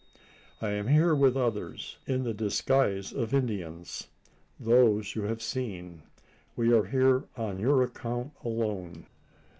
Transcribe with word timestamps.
I 0.63 0.69
am 0.71 0.87
here 0.87 1.13
with 1.13 1.37
others 1.37 1.99
in 2.07 2.23
the 2.23 2.33
disguise 2.33 3.13
of 3.13 3.35
Indians 3.35 4.07
those 4.59 5.13
you 5.13 5.21
have 5.25 5.43
seen. 5.43 6.01
We 6.55 6.73
are 6.73 6.85
here 6.85 7.25
on 7.37 7.59
your 7.59 7.83
account 7.83 8.31
alone. 8.43 9.05